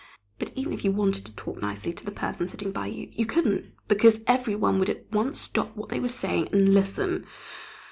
But 0.39 0.51
even 0.55 0.73
if 0.73 0.83
you 0.83 0.91
wanted 0.91 1.27
to 1.27 1.35
talk 1.35 1.61
nicely 1.61 1.93
to 1.93 2.03
the 2.03 2.11
person 2.11 2.47
sitting 2.47 2.71
by 2.71 2.87
you 2.87 3.09
you 3.11 3.27
couldn't, 3.27 3.71
because 3.87 4.21
every 4.25 4.55
one 4.55 4.79
would 4.79 4.89
at 4.89 5.05
once 5.11 5.39
stop 5.39 5.75
what 5.75 5.89
they 5.89 5.99
were 5.99 6.09
saying 6.09 6.47
and 6.51 6.73
listen. 6.73 7.27